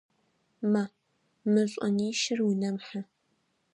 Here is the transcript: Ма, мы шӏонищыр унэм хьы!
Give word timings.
Ма, 0.71 0.83
мы 1.51 1.61
шӏонищыр 1.71 2.39
унэм 2.49 2.77
хьы! 2.85 3.01